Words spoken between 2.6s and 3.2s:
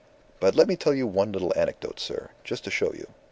to show you.